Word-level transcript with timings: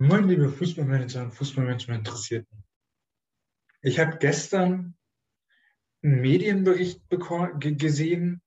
Moin, 0.00 0.28
liebe 0.28 0.48
Fußballmanager 0.48 1.24
und 1.24 1.32
Fußballmanagement-Interessierten. 1.32 2.64
Ich 3.82 3.98
habe 3.98 4.18
gestern 4.18 4.96
einen 6.04 6.20
Medienbericht 6.20 7.02
gesehen, 7.08 8.40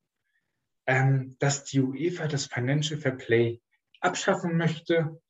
ähm, 0.87 1.35
dass 1.39 1.65
die 1.65 1.81
UEFA 1.81 2.27
das 2.27 2.45
Financial 2.45 2.97
Fair 2.97 3.17
Play 3.17 3.61
abschaffen 3.99 4.55
möchte, 4.55 5.21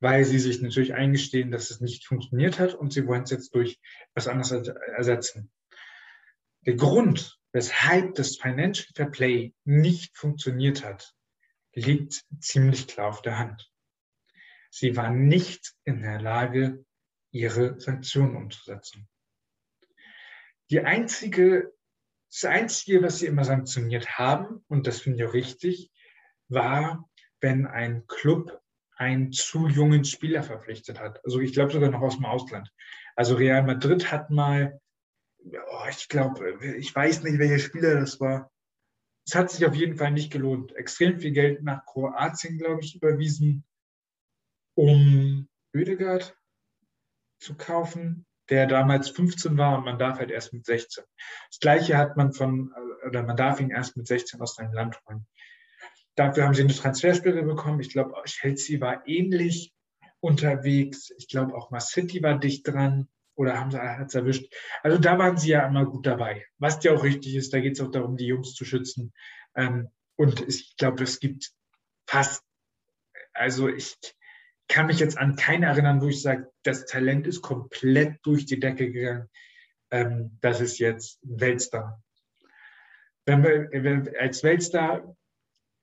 weil 0.00 0.24
sie 0.24 0.38
sich 0.38 0.62
natürlich 0.62 0.94
eingestehen, 0.94 1.50
dass 1.50 1.70
es 1.70 1.82
nicht 1.82 2.06
funktioniert 2.06 2.58
hat 2.58 2.72
und 2.72 2.94
sie 2.94 3.06
wollen 3.06 3.24
es 3.24 3.30
jetzt 3.30 3.54
durch 3.54 3.78
was 4.14 4.28
anderes 4.28 4.66
ersetzen. 4.96 5.52
Der 6.64 6.76
Grund, 6.76 7.38
weshalb 7.52 8.14
das 8.14 8.38
Financial 8.38 8.88
Fair 8.94 9.10
Play 9.10 9.52
nicht 9.64 10.16
funktioniert 10.16 10.82
hat, 10.82 11.12
liegt 11.74 12.24
ziemlich 12.40 12.86
klar 12.86 13.08
auf 13.08 13.20
der 13.20 13.38
Hand. 13.38 13.70
Sie 14.70 14.96
war 14.96 15.10
nicht 15.10 15.74
in 15.84 16.02
der 16.02 16.20
Lage, 16.20 16.84
ihre 17.32 17.80
Sanktionen 17.80 18.36
umzusetzen. 18.36 19.08
Die 20.70 20.80
einzige, 20.80 21.72
das 22.30 22.44
Einzige, 22.44 23.02
was 23.02 23.18
sie 23.18 23.26
immer 23.26 23.44
sanktioniert 23.44 24.18
haben, 24.18 24.64
und 24.68 24.86
das 24.86 25.00
finde 25.00 25.18
ich 25.18 25.28
auch 25.28 25.34
richtig, 25.34 25.90
war, 26.48 27.08
wenn 27.40 27.66
ein 27.66 28.06
Club 28.06 28.60
einen 28.96 29.32
zu 29.32 29.66
jungen 29.66 30.04
Spieler 30.04 30.42
verpflichtet 30.42 31.00
hat. 31.00 31.24
Also 31.24 31.40
ich 31.40 31.52
glaube 31.52 31.72
sogar 31.72 31.90
noch 31.90 32.02
aus 32.02 32.16
dem 32.16 32.26
Ausland. 32.26 32.70
Also 33.16 33.34
Real 33.34 33.62
Madrid 33.62 34.12
hat 34.12 34.30
mal, 34.30 34.80
oh, 35.42 35.84
ich 35.88 36.08
glaube, 36.08 36.58
ich 36.76 36.94
weiß 36.94 37.22
nicht, 37.22 37.38
welcher 37.38 37.58
Spieler 37.58 37.98
das 37.98 38.20
war. 38.20 38.52
Es 39.26 39.34
hat 39.34 39.50
sich 39.50 39.64
auf 39.64 39.74
jeden 39.74 39.96
Fall 39.96 40.12
nicht 40.12 40.30
gelohnt. 40.30 40.76
Extrem 40.76 41.18
viel 41.18 41.32
Geld 41.32 41.62
nach 41.62 41.84
Kroatien, 41.86 42.58
glaube 42.58 42.82
ich, 42.82 42.94
überwiesen 42.94 43.64
um 44.80 45.46
Ödegard 45.74 46.34
zu 47.38 47.54
kaufen, 47.54 48.24
der 48.48 48.66
damals 48.66 49.10
15 49.10 49.58
war 49.58 49.76
und 49.76 49.84
man 49.84 49.98
darf 49.98 50.18
halt 50.18 50.30
erst 50.30 50.54
mit 50.54 50.64
16. 50.64 51.04
Das 51.50 51.60
gleiche 51.60 51.98
hat 51.98 52.16
man 52.16 52.32
von, 52.32 52.72
oder 53.06 53.22
man 53.22 53.36
darf 53.36 53.60
ihn 53.60 53.68
erst 53.68 53.98
mit 53.98 54.06
16 54.06 54.40
aus 54.40 54.54
seinem 54.54 54.72
Land 54.72 54.98
holen. 55.06 55.26
Dafür 56.14 56.44
haben 56.44 56.54
sie 56.54 56.62
eine 56.62 56.72
Transfersperre 56.72 57.42
bekommen. 57.42 57.80
Ich 57.80 57.90
glaube, 57.90 58.14
Chelsea 58.24 58.80
war 58.80 59.06
ähnlich 59.06 59.74
unterwegs. 60.20 61.10
Ich 61.18 61.28
glaube, 61.28 61.54
auch 61.54 61.70
mal 61.70 61.80
City 61.80 62.22
war 62.22 62.38
dicht 62.38 62.66
dran 62.66 63.06
oder 63.34 63.60
haben 63.60 63.70
sie 63.70 63.78
es 63.78 64.14
erwischt. 64.14 64.50
Also 64.82 64.96
da 64.96 65.18
waren 65.18 65.36
sie 65.36 65.50
ja 65.50 65.66
immer 65.66 65.84
gut 65.84 66.06
dabei. 66.06 66.46
Was 66.56 66.82
ja 66.82 66.94
auch 66.94 67.04
richtig 67.04 67.34
ist, 67.34 67.52
da 67.52 67.60
geht 67.60 67.74
es 67.74 67.82
auch 67.82 67.90
darum, 67.90 68.16
die 68.16 68.26
Jungs 68.26 68.54
zu 68.54 68.64
schützen. 68.64 69.12
Ähm, 69.54 69.90
und 70.16 70.40
ich 70.48 70.74
glaube, 70.78 71.04
es 71.04 71.20
gibt 71.20 71.52
fast, 72.06 72.42
also 73.34 73.68
ich, 73.68 73.98
kann 74.70 74.86
mich 74.86 75.00
jetzt 75.00 75.18
an 75.18 75.36
keinen 75.36 75.64
erinnern, 75.64 76.00
wo 76.00 76.08
ich 76.08 76.22
sage, 76.22 76.50
das 76.62 76.86
Talent 76.86 77.26
ist 77.26 77.42
komplett 77.42 78.18
durch 78.22 78.46
die 78.46 78.60
Decke 78.60 78.90
gegangen. 78.90 79.28
Ähm, 79.90 80.38
das 80.40 80.60
ist 80.60 80.78
jetzt 80.78 81.18
Weltstar. 81.22 82.02
Wenn 83.26 83.42
wir, 83.42 84.20
als 84.20 84.42
Weltstar 84.42 85.16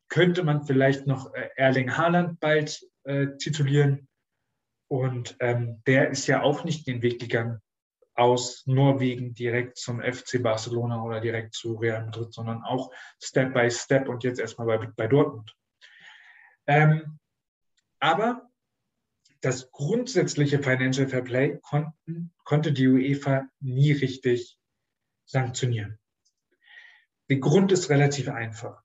könnte 0.09 0.43
man 0.43 0.63
vielleicht 0.63 1.05
noch 1.05 1.33
äh, 1.33 1.49
Erling 1.55 1.97
Haaland 1.97 2.39
bald 2.39 2.81
äh, 3.03 3.27
titulieren. 3.37 4.07
Und 4.89 5.35
ähm, 5.41 5.81
der 5.85 6.09
ist 6.09 6.27
ja 6.27 6.41
auch 6.41 6.63
nicht 6.63 6.87
den 6.87 7.01
Weg 7.01 7.19
gegangen 7.19 7.61
aus 8.15 8.65
Norwegen 8.65 9.33
direkt 9.33 9.77
zum 9.77 10.01
FC 10.01 10.41
Barcelona 10.41 11.03
oder 11.03 11.19
direkt 11.19 11.53
zu 11.53 11.75
Real 11.75 12.05
Madrid, 12.05 12.33
sondern 12.33 12.63
auch 12.63 12.91
Step 13.21 13.53
by 13.53 13.69
Step 13.69 14.07
und 14.07 14.23
jetzt 14.23 14.39
erstmal 14.39 14.65
bei, 14.65 14.87
bei 14.95 15.07
Dortmund. 15.07 15.53
Ähm, 16.65 17.19
aber 17.99 18.46
das 19.41 19.71
grundsätzliche 19.71 20.61
Financial 20.61 21.07
Fair 21.07 21.21
Play 21.21 21.59
konnten, 21.61 22.33
konnte 22.43 22.71
die 22.71 22.87
UEFA 22.87 23.47
nie 23.59 23.91
richtig 23.91 24.57
sanktionieren. 25.25 25.99
Der 27.29 27.37
Grund 27.37 27.71
ist 27.71 27.89
relativ 27.89 28.29
einfach. 28.29 28.83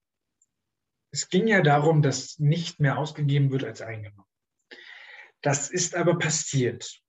Es 1.11 1.29
ging 1.29 1.47
ja 1.47 1.61
darum, 1.63 2.03
dass 2.03 2.39
nicht 2.39 2.81
mehr 2.81 2.99
ausgegeben 2.99 3.51
wird 3.51 3.65
als 3.65 3.83
eingenommen. 3.83 4.27
Das 5.43 5.71
ist 5.71 5.95
aber 5.95 6.19
passiert. 6.19 7.03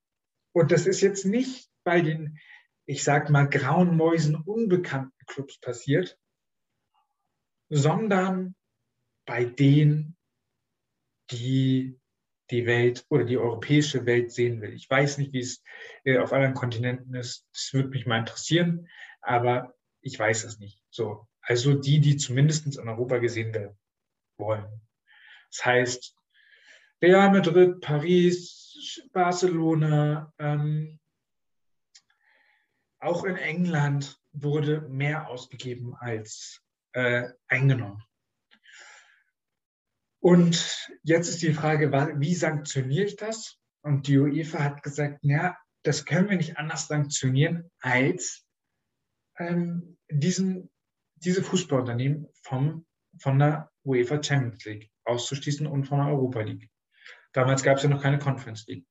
Und 0.53 0.71
das 0.71 0.85
ist 0.85 1.01
jetzt 1.01 1.25
nicht 1.25 1.69
bei 1.83 2.01
den, 2.01 2.39
ich 2.85 3.03
sag 3.03 3.29
mal, 3.29 3.47
grauen 3.47 3.95
Mäusen 3.95 4.35
unbekannten 4.35 5.25
Clubs 5.25 5.59
passiert, 5.59 6.19
sondern 7.69 8.55
bei 9.25 9.45
denen, 9.45 10.17
die 11.31 11.99
die 12.53 12.65
Welt 12.67 13.05
oder 13.09 13.25
die 13.25 13.37
europäische 13.37 14.05
Welt 14.05 14.31
sehen 14.31 14.61
will. 14.61 14.73
Ich 14.73 14.89
weiß 14.89 15.17
nicht, 15.17 15.33
wie 15.33 15.39
es 15.39 15.63
äh, 16.05 16.19
auf 16.19 16.31
anderen 16.31 16.53
Kontinenten 16.53 17.15
ist. 17.15 17.47
Das 17.51 17.73
würde 17.73 17.89
mich 17.89 18.05
mal 18.05 18.19
interessieren, 18.19 18.87
aber 19.21 19.73
ich 20.01 20.17
weiß 20.17 20.43
es 20.43 20.59
nicht. 20.59 20.79
So, 20.91 21.27
also 21.41 21.73
die, 21.73 21.99
die 21.99 22.15
zumindest 22.15 22.77
in 22.77 22.87
Europa 22.87 23.17
gesehen 23.17 23.53
werden 23.53 23.77
wollen. 24.37 24.81
Das 25.49 25.65
heißt, 25.65 26.15
Real 27.01 27.31
Madrid, 27.31 27.81
Paris, 27.81 29.01
Barcelona, 29.11 30.31
ähm, 30.37 30.99
auch 32.99 33.25
in 33.25 33.35
England 33.35 34.17
wurde 34.31 34.81
mehr 34.81 35.27
ausgegeben 35.27 35.95
als 35.99 36.61
äh, 36.93 37.29
eingenommen. 37.47 38.01
Und 40.23 40.89
jetzt 41.03 41.27
ist 41.27 41.41
die 41.41 41.53
Frage, 41.53 41.91
wie 41.91 42.33
sanktioniere 42.33 43.07
ich 43.07 43.17
das? 43.17 43.59
Und 43.81 44.07
die 44.07 44.17
UEFA 44.17 44.63
hat 44.63 44.81
gesagt, 44.81 45.19
ja, 45.21 45.57
das 45.83 46.05
können 46.05 46.29
wir 46.29 46.37
nicht 46.37 46.57
anders 46.57 46.87
sanktionieren, 46.87 47.69
als 47.81 48.45
ähm, 49.37 49.97
diesen, 50.09 50.71
diese 51.15 51.43
Fußballunternehmen 51.43 52.29
vom, 52.41 52.85
von 53.19 53.37
der 53.37 53.69
UEFA 53.83 54.23
Champions 54.23 54.63
League 54.63 54.89
auszuschließen 55.03 55.67
und 55.67 55.89
von 55.89 55.97
der 55.97 56.07
Europa 56.07 56.39
League. 56.39 56.69
Damals 57.33 57.61
gab 57.61 57.75
es 57.75 57.83
ja 57.83 57.89
noch 57.89 58.01
keine 58.01 58.17
Conference 58.17 58.65
League. 58.67 58.87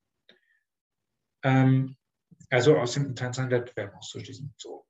Ähm, 1.44 1.96
also 2.50 2.76
aus 2.76 2.92
dem 2.92 3.06
internationalen 3.06 3.52
Wettbewerb 3.52 3.96
auszuschließen. 3.96 4.52
So. 4.58 4.86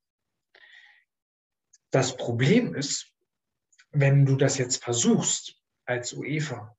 Das 1.92 2.16
Problem 2.16 2.75
ist, 2.75 3.14
wenn 3.92 4.26
du 4.26 4.34
das 4.34 4.58
jetzt 4.58 4.82
versuchst, 4.82 5.62
als 5.92 6.14
UEFA, 6.14 6.76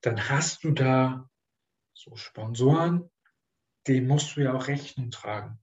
dann 0.00 0.28
hast 0.28 0.62
du 0.64 0.70
da 0.70 1.28
so 1.92 2.14
Sponsoren, 2.14 3.10
denen 3.86 4.06
musst 4.06 4.36
du 4.36 4.42
ja 4.42 4.54
auch 4.54 4.68
Rechnung 4.68 5.10
tragen. 5.10 5.58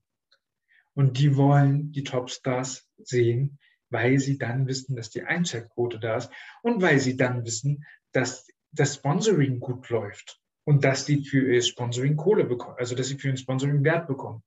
Und 0.94 1.18
die 1.18 1.36
wollen 1.36 1.92
die 1.92 2.04
Topstars 2.04 2.88
sehen, 2.98 3.58
weil 3.88 4.18
sie 4.18 4.38
dann 4.38 4.66
wissen, 4.66 4.94
dass 4.96 5.10
die 5.10 5.22
Einschaltquote 5.22 5.98
da 5.98 6.16
ist 6.16 6.30
und 6.62 6.82
weil 6.82 6.98
sie 6.98 7.16
dann 7.16 7.44
wissen, 7.44 7.84
dass 8.12 8.46
das 8.72 8.96
Sponsoring 8.96 9.60
gut 9.60 9.88
läuft 9.88 10.40
und 10.64 10.84
dass 10.84 11.06
die 11.06 11.24
für 11.24 11.52
ihr 11.52 11.62
Sponsoring 11.62 12.16
Kohle 12.16 12.44
bekommen, 12.44 12.76
also 12.78 12.94
dass 12.94 13.08
sie 13.08 13.18
für 13.18 13.28
ihr 13.28 13.36
Sponsoring 13.36 13.84
Wert 13.84 14.06
bekommen. 14.06 14.42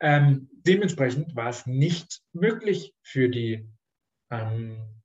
Ähm, 0.00 0.50
dementsprechend 0.52 1.34
war 1.34 1.48
es 1.48 1.66
nicht 1.66 2.22
möglich 2.32 2.94
für 3.02 3.28
die 3.28 3.68
ähm, 4.30 5.02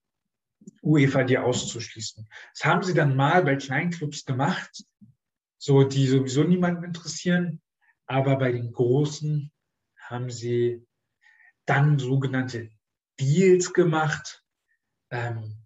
UEFA 0.81 1.23
die 1.23 1.37
auszuschließen. 1.37 2.27
Das 2.53 2.65
haben 2.65 2.83
sie 2.83 2.93
dann 2.93 3.15
mal 3.15 3.43
bei 3.43 3.55
Kleinclubs 3.55 4.25
gemacht, 4.25 4.83
so 5.57 5.83
die 5.83 6.07
sowieso 6.07 6.43
niemanden 6.43 6.83
interessieren, 6.83 7.61
aber 8.05 8.37
bei 8.37 8.51
den 8.51 8.71
Großen 8.71 9.51
haben 9.97 10.29
sie 10.29 10.85
dann 11.65 11.99
sogenannte 11.99 12.71
Deals 13.19 13.73
gemacht, 13.73 14.43
ähm, 15.11 15.57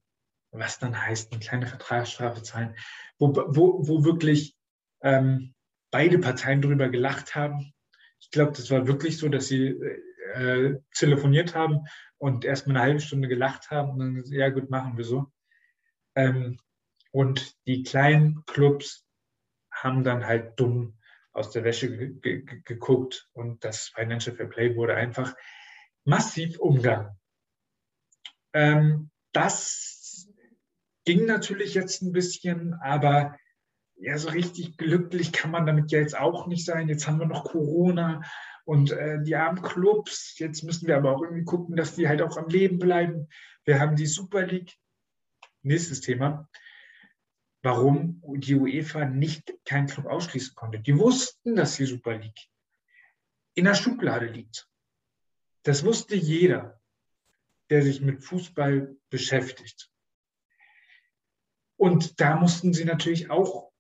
was 0.52 0.80
dann 0.80 1.00
heißt, 1.00 1.32
eine 1.32 1.40
kleine 1.40 1.68
Vertragsstrafe 1.68 2.44
zahlen, 2.44 2.76
wo, 3.18 3.34
wo, 3.34 3.88
wo 3.88 4.04
wirklich 4.04 4.56
ähm, 5.02 5.54
beide 5.92 6.20
Parteien 6.20 6.62
darüber 6.62 6.90
gelacht 6.90 7.36
haben. 7.36 7.74
Ich 8.20 8.32
glaube, 8.32 8.52
das 8.52 8.70
war 8.72 8.88
wirklich 8.88 9.18
so, 9.18 9.30
dass 9.30 9.48
sie 9.48 9.80
äh, 10.34 10.76
telefoniert 10.94 11.56
haben 11.56 11.86
und 12.18 12.46
erstmal 12.46 12.78
eine 12.78 12.86
halbe 12.86 13.00
Stunde 13.00 13.28
gelacht 13.28 13.72
haben 13.72 13.92
und 13.92 14.00
dann 14.00 14.16
gesagt, 14.16 14.36
ja 14.36 14.50
gut, 14.50 14.70
machen 14.70 14.98
wir 14.98 15.06
so. 15.06 15.32
Ähm, 16.16 16.58
und 17.12 17.56
die 17.68 17.84
kleinen 17.84 18.44
Clubs 18.46 19.06
haben 19.72 20.04
dann 20.04 20.26
halt 20.26 20.60
dumm 20.60 20.98
aus 21.32 21.52
der 21.52 21.64
Wäsche 21.64 22.14
geguckt 22.14 23.30
und 23.34 23.64
das 23.64 23.90
Financial 23.90 24.36
Fair 24.36 24.48
Play 24.48 24.76
wurde 24.76 24.96
einfach 24.96 25.36
massiv 26.06 26.60
umgangen. 26.60 27.20
Ähm, 28.54 29.10
das 29.32 30.30
ging 31.06 31.26
natürlich 31.26 31.74
jetzt 31.74 32.02
ein 32.02 32.12
bisschen, 32.12 32.74
aber 32.76 33.38
ja, 34.04 34.18
so 34.18 34.30
richtig 34.30 34.78
glücklich 34.78 35.32
kann 35.32 35.52
man 35.52 35.66
damit 35.66 35.92
ja 35.92 36.00
jetzt 36.00 36.18
auch 36.18 36.48
nicht 36.48 36.66
sein. 36.66 36.90
Jetzt 36.90 37.08
haben 37.08 37.20
wir 37.20 37.26
noch 37.26 37.46
Corona 37.46 38.22
und 38.66 38.92
äh, 38.92 39.24
die 39.24 39.36
armen 39.36 39.62
Clubs, 39.62 40.38
jetzt 40.40 40.64
müssen 40.64 40.88
wir 40.88 40.98
aber 40.98 41.16
auch 41.16 41.22
irgendwie 41.22 41.46
gucken, 41.46 41.76
dass 41.78 41.96
die 41.96 42.08
halt 42.08 42.22
auch 42.22 42.36
am 42.38 42.50
Leben 42.50 42.80
bleiben. 42.80 43.30
Wir 43.64 43.80
haben 43.80 43.96
die 43.96 44.06
Super 44.06 44.46
League. 44.46 44.74
Nächstes 45.62 46.02
Thema. 46.02 46.50
warum 47.62 48.22
die 48.36 48.56
UEFA 48.56 49.06
nicht 49.06 49.54
keinen 49.64 49.88
Club 49.88 50.06
ausschließen 50.06 50.54
konnte. 50.54 50.80
Die 50.80 50.98
wussten, 51.00 51.56
dass 51.56 51.78
die 51.78 51.86
Super 51.86 52.18
League 52.18 52.50
in 53.54 53.66
der 53.66 53.76
Schublade 53.76 54.26
liegt. 54.26 54.68
Das 55.64 55.86
wusste 55.86 56.16
jeder, 56.16 56.82
der 57.70 57.82
sich 57.82 58.02
mit 58.02 58.22
Fußball 58.22 58.98
beschäftigt. 59.10 59.90
Und 61.78 62.20
da 62.20 62.36
mussten 62.36 62.74
sie 62.74 62.84
natürlich 62.86 63.32
auch 63.32 63.73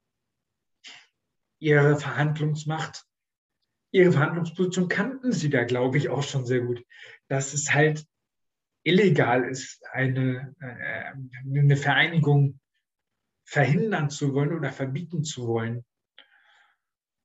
ihre 1.63 1.97
Verhandlungsmacht, 1.97 3.05
ihre 3.91 4.11
Verhandlungsposition 4.11 4.89
kannten 4.89 5.31
sie 5.31 5.49
da, 5.49 5.63
glaube 5.63 5.97
ich, 5.97 6.09
auch 6.09 6.23
schon 6.23 6.45
sehr 6.45 6.61
gut. 6.61 6.83
Dass 7.29 7.53
es 7.53 7.73
halt 7.73 8.05
illegal 8.83 9.45
ist, 9.45 9.81
eine, 9.91 10.53
äh, 10.59 11.59
eine 11.59 11.77
Vereinigung 11.77 12.59
verhindern 13.45 14.09
zu 14.09 14.33
wollen 14.33 14.53
oder 14.53 14.71
verbieten 14.71 15.23
zu 15.23 15.47
wollen. 15.47 15.85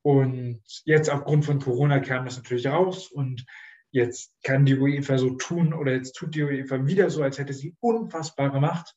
Und 0.02 0.62
jetzt 0.85 1.11
aufgrund 1.11 1.44
von 1.44 1.58
Corona 1.58 1.99
kam 1.99 2.25
das 2.25 2.37
natürlich 2.37 2.69
raus 2.69 3.11
und 3.11 3.44
jetzt 3.90 4.32
kann 4.44 4.64
die 4.64 4.79
UEFA 4.79 5.19
so 5.19 5.31
tun 5.31 5.75
oder 5.75 5.93
jetzt 5.93 6.12
tut 6.12 6.35
die 6.35 6.43
UEFA 6.43 6.87
wieder 6.87 7.11
so, 7.11 7.23
als 7.23 7.38
hätte 7.38 7.52
sie 7.52 7.76
unfassbare 7.81 8.61
Macht. 8.61 8.94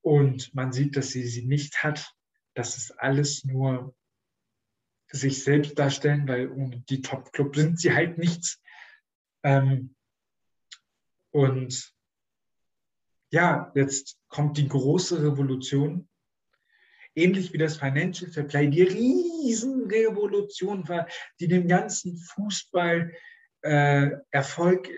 Und 0.00 0.54
man 0.54 0.72
sieht, 0.72 0.96
dass 0.96 1.08
sie 1.08 1.26
sie 1.26 1.46
nicht 1.46 1.82
hat. 1.82 2.14
Das 2.54 2.76
ist 2.76 2.92
alles 2.92 3.44
nur 3.44 3.94
sich 5.14 5.44
selbst 5.44 5.78
darstellen, 5.78 6.26
weil 6.26 6.50
ohne 6.50 6.82
die 6.88 7.00
Top-Club 7.00 7.54
sind 7.54 7.78
sie 7.78 7.94
halt 7.94 8.18
nichts. 8.18 8.60
Ähm, 9.42 9.94
und 11.30 11.92
ja, 13.30 13.70
jetzt 13.74 14.18
kommt 14.28 14.56
die 14.56 14.68
große 14.68 15.22
Revolution 15.22 16.08
ähnlich 17.14 17.52
wie 17.52 17.58
das 17.58 17.76
Financial 17.76 18.30
Fair 18.30 18.44
Play 18.44 18.68
die 18.68 18.82
Riesenrevolution 18.82 20.88
war, 20.88 21.06
die 21.40 21.48
den 21.48 21.68
ganzen 21.68 22.16
Fußball 22.16 23.12
äh, 23.62 24.10
Erfolg 24.30 24.88
äh, 24.88 24.92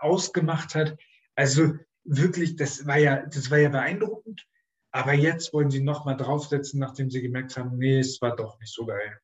ausgemacht 0.00 0.74
hat. 0.74 0.96
Also 1.34 1.74
wirklich, 2.04 2.56
das 2.56 2.86
war 2.86 2.98
ja, 2.98 3.26
das 3.26 3.50
war 3.50 3.58
ja 3.58 3.68
beeindruckend. 3.68 4.46
Aber 4.90 5.12
jetzt 5.12 5.52
wollen 5.52 5.70
sie 5.70 5.82
nochmal 5.82 6.16
draufsetzen, 6.16 6.80
nachdem 6.80 7.10
sie 7.10 7.20
gemerkt 7.20 7.56
haben, 7.56 7.76
nee, 7.76 7.98
es 7.98 8.22
war 8.22 8.34
doch 8.34 8.58
nicht 8.58 8.72
so 8.72 8.86
geil. 8.86 9.20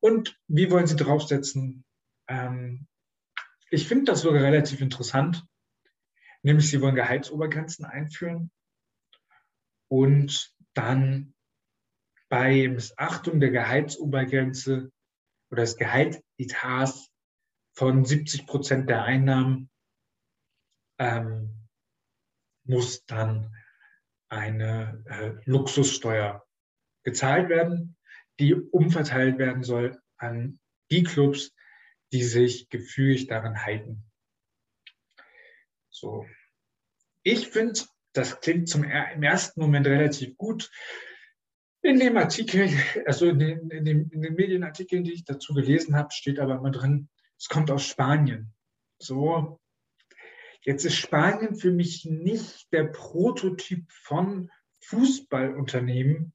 Und 0.00 0.38
wie 0.46 0.70
wollen 0.70 0.86
sie 0.86 0.96
draufsetzen? 0.96 1.84
Ähm, 2.28 2.86
ich 3.70 3.88
finde 3.88 4.06
das 4.06 4.22
sogar 4.22 4.42
relativ 4.42 4.80
interessant. 4.80 5.44
Nämlich, 6.42 6.70
sie 6.70 6.80
wollen 6.80 6.94
Gehaltsobergrenzen 6.94 7.84
einführen 7.84 8.50
und 9.88 10.54
dann 10.74 11.34
bei 12.28 12.68
Missachtung 12.68 13.40
der 13.40 13.50
Gehaltsobergrenze 13.50 14.92
oder 15.50 15.62
des 15.62 15.76
Gehaltetats 15.76 17.10
von 17.74 18.04
70 18.04 18.46
Prozent 18.46 18.88
der 18.88 19.02
Einnahmen 19.02 19.70
ähm, 20.98 21.68
muss 22.64 23.04
dann 23.06 23.54
eine 24.28 25.02
äh, 25.06 25.50
Luxussteuer 25.50 26.46
gezahlt 27.02 27.48
werden, 27.48 27.96
die 28.38 28.54
umverteilt 28.54 29.38
werden 29.38 29.62
soll 29.62 30.00
an 30.16 30.58
die 30.90 31.02
Clubs, 31.02 31.54
die 32.12 32.22
sich 32.22 32.68
gefügig 32.68 33.26
daran 33.26 33.64
halten. 33.64 34.04
So. 35.90 36.24
Ich 37.22 37.48
finde 37.48 37.80
das 38.12 38.40
klingt 38.40 38.68
zum, 38.68 38.84
im 38.84 39.22
ersten 39.22 39.60
Moment 39.60 39.86
relativ 39.86 40.36
gut. 40.36 40.70
In 41.82 42.00
dem 42.00 42.16
Artikel, 42.16 42.68
also 43.06 43.26
in 43.26 43.38
den, 43.38 43.70
in, 43.70 43.84
den, 43.84 44.10
in 44.10 44.22
den 44.22 44.34
Medienartikeln, 44.34 45.04
die 45.04 45.12
ich 45.12 45.24
dazu 45.24 45.54
gelesen 45.54 45.94
habe, 45.94 46.12
steht 46.12 46.40
aber 46.40 46.56
immer 46.56 46.70
drin, 46.70 47.08
es 47.38 47.48
kommt 47.48 47.70
aus 47.70 47.86
Spanien. 47.86 48.52
So, 48.98 49.60
jetzt 50.62 50.84
ist 50.84 50.96
Spanien 50.96 51.54
für 51.54 51.70
mich 51.70 52.04
nicht 52.04 52.72
der 52.72 52.84
Prototyp 52.84 53.90
von 53.92 54.50
Fußballunternehmen, 54.80 56.32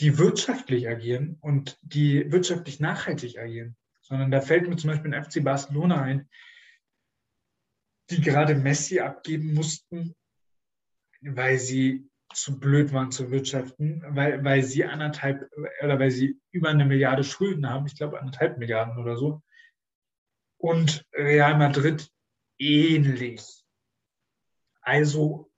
die 0.00 0.18
wirtschaftlich 0.18 0.88
agieren 0.88 1.36
und 1.40 1.78
die 1.82 2.32
wirtschaftlich 2.32 2.80
nachhaltig 2.80 3.38
agieren, 3.38 3.76
sondern 4.00 4.30
da 4.30 4.40
fällt 4.40 4.68
mir 4.68 4.76
zum 4.76 4.90
Beispiel 4.90 5.14
ein 5.14 5.24
FC 5.24 5.44
Barcelona 5.44 6.00
ein, 6.00 6.28
die 8.10 8.20
gerade 8.20 8.54
Messi 8.54 9.00
abgeben 9.00 9.54
mussten, 9.54 10.14
weil 11.20 11.58
sie 11.58 12.10
zu 12.32 12.58
blöd 12.58 12.92
waren 12.92 13.10
zu 13.10 13.30
wirtschaften, 13.30 14.02
weil, 14.08 14.42
weil 14.44 14.62
sie 14.62 14.84
anderthalb 14.84 15.50
oder 15.82 15.98
weil 15.98 16.10
sie 16.10 16.40
über 16.50 16.70
eine 16.70 16.84
Milliarde 16.84 17.24
Schulden 17.24 17.68
haben, 17.68 17.86
ich 17.86 17.96
glaube 17.96 18.20
anderthalb 18.20 18.58
Milliarden 18.58 18.98
oder 18.98 19.16
so. 19.16 19.42
Und 20.56 21.06
Real 21.12 21.58
Madrid 21.58 22.10
ähnlich. 22.58 23.42
Also, 24.80 25.50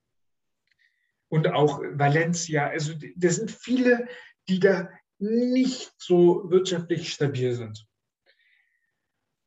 und 1.29 1.47
auch 1.47 1.81
Valencia, 1.93 2.67
also 2.67 2.93
das 3.15 3.35
sind 3.37 3.51
viele, 3.51 4.07
die 4.49 4.59
da 4.59 4.89
nicht 5.19 5.93
so 5.97 6.49
wirtschaftlich 6.49 7.11
stabil 7.13 7.53
sind. 7.53 7.87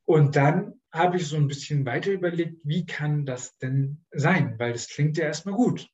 Und 0.05 0.37
dann 0.37 0.81
habe 0.93 1.17
ich 1.17 1.27
so 1.27 1.37
ein 1.37 1.49
bisschen 1.49 1.85
weiter 1.85 2.13
überlegt, 2.13 2.61
wie 2.65 2.87
kann 2.87 3.27
das 3.27 3.59
denn 3.59 4.05
sein? 4.11 4.59
Weil 4.59 4.73
das 4.73 4.89
klingt 4.89 5.17
ja 5.17 5.25
erstmal 5.25 5.55
gut. 5.55 5.89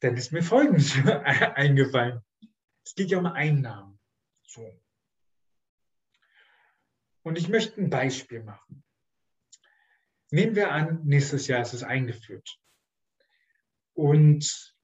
Dann 0.00 0.16
ist 0.16 0.32
mir 0.32 0.42
Folgendes 0.42 0.94
eingefallen. 1.04 2.20
Es 2.84 2.94
geht 2.94 3.10
ja 3.10 3.18
um 3.18 3.26
Einnahmen. 3.26 3.98
So. 4.42 4.80
Und 7.22 7.38
ich 7.38 7.48
möchte 7.48 7.80
ein 7.80 7.90
Beispiel 7.90 8.42
machen. 8.44 8.84
Nehmen 10.30 10.54
wir 10.54 10.70
an, 10.70 11.00
nächstes 11.04 11.46
Jahr 11.46 11.62
ist 11.62 11.72
es 11.72 11.82
eingeführt. 11.82 12.58
Und 13.94 14.75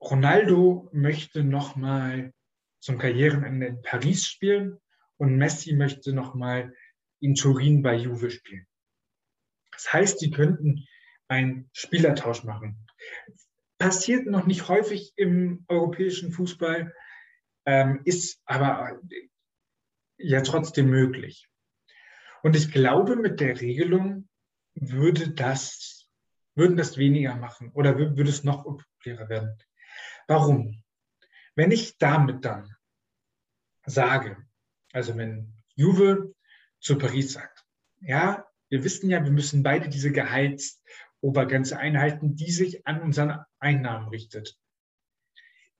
Ronaldo 0.00 0.88
möchte 0.92 1.42
nochmal 1.42 2.32
zum 2.80 2.98
Karrierenende 2.98 3.66
in 3.66 3.82
Paris 3.82 4.26
spielen 4.26 4.78
und 5.16 5.36
Messi 5.36 5.74
möchte 5.74 6.12
nochmal 6.12 6.74
in 7.20 7.34
Turin 7.34 7.82
bei 7.82 7.96
Juve 7.96 8.30
spielen. 8.30 8.66
Das 9.72 9.92
heißt, 9.92 10.20
die 10.20 10.30
könnten 10.30 10.86
einen 11.28 11.68
Spielertausch 11.72 12.44
machen. 12.44 12.86
Passiert 13.78 14.26
noch 14.26 14.46
nicht 14.46 14.68
häufig 14.68 15.12
im 15.16 15.64
europäischen 15.68 16.32
Fußball, 16.32 16.94
ähm, 17.66 18.00
ist 18.04 18.40
aber 18.46 19.00
ja 20.18 20.40
trotzdem 20.42 20.88
möglich. 20.88 21.48
Und 22.42 22.56
ich 22.56 22.70
glaube, 22.70 23.16
mit 23.16 23.40
der 23.40 23.60
Regelung 23.60 24.28
würde 24.74 25.30
das, 25.30 26.08
würden 26.54 26.76
das 26.76 26.96
weniger 26.96 27.34
machen 27.34 27.70
oder 27.72 27.98
würde 27.98 28.30
es 28.30 28.44
noch 28.44 28.64
unpopulärer 28.64 29.28
werden. 29.28 29.58
Warum? 30.26 30.82
Wenn 31.54 31.70
ich 31.70 31.98
damit 31.98 32.44
dann 32.44 32.74
sage, 33.84 34.36
also 34.92 35.16
wenn 35.16 35.52
Juve 35.74 36.34
zu 36.80 36.98
Paris 36.98 37.32
sagt. 37.32 37.64
Ja, 38.00 38.46
wir 38.68 38.84
wissen 38.84 39.10
ja, 39.10 39.22
wir 39.22 39.30
müssen 39.30 39.62
beide 39.62 39.88
diese 39.88 40.12
Gehaltsobergrenze 40.12 41.78
einhalten, 41.78 42.36
die 42.36 42.50
sich 42.50 42.86
an 42.86 43.00
unseren 43.00 43.44
Einnahmen 43.58 44.08
richtet. 44.08 44.58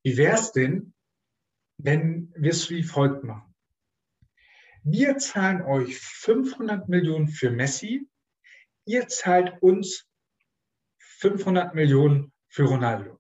Wie 0.03 0.17
wäre 0.17 0.37
es 0.37 0.53
denn, 0.53 0.95
wenn 1.79 2.33
wir 2.37 2.51
es 2.51 2.71
wie 2.71 2.83
folgt 2.83 3.25
machen? 3.25 3.55
Wir 4.83 5.19
zahlen 5.19 5.63
euch 5.63 5.99
500 5.99 6.89
Millionen 6.89 7.27
für 7.27 7.51
Messi, 7.51 8.09
ihr 8.85 9.09
zahlt 9.09 9.61
uns 9.61 10.09
500 10.99 11.75
Millionen 11.75 12.33
für 12.49 12.65
Ronaldo. 12.65 13.16